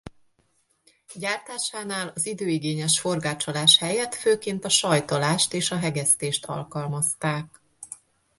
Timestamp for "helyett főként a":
3.77-4.69